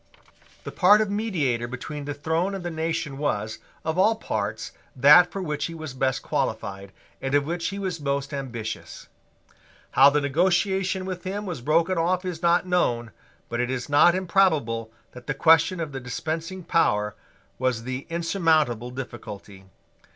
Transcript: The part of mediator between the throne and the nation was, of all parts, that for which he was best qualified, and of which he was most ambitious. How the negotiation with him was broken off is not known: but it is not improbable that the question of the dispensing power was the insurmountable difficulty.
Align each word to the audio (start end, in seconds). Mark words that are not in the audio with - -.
The 0.63 0.71
part 0.71 0.99
of 0.99 1.11
mediator 1.11 1.67
between 1.67 2.05
the 2.05 2.15
throne 2.15 2.55
and 2.55 2.65
the 2.65 2.71
nation 2.71 3.19
was, 3.19 3.59
of 3.85 3.99
all 3.99 4.15
parts, 4.15 4.71
that 4.95 5.31
for 5.31 5.43
which 5.43 5.65
he 5.65 5.75
was 5.75 5.93
best 5.93 6.23
qualified, 6.23 6.91
and 7.21 7.35
of 7.35 7.45
which 7.45 7.67
he 7.67 7.77
was 7.77 8.01
most 8.01 8.33
ambitious. 8.33 9.07
How 9.91 10.09
the 10.09 10.19
negotiation 10.19 11.05
with 11.05 11.23
him 11.23 11.45
was 11.45 11.61
broken 11.61 11.99
off 11.99 12.25
is 12.25 12.41
not 12.41 12.65
known: 12.65 13.11
but 13.47 13.59
it 13.59 13.69
is 13.69 13.89
not 13.89 14.15
improbable 14.15 14.91
that 15.11 15.27
the 15.27 15.35
question 15.35 15.79
of 15.79 15.91
the 15.91 15.99
dispensing 15.99 16.63
power 16.63 17.13
was 17.59 17.83
the 17.83 18.07
insurmountable 18.09 18.89
difficulty. 18.89 19.65